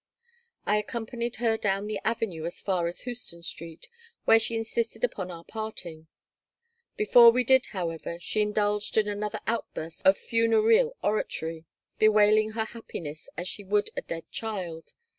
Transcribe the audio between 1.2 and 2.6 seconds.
her down the avenue as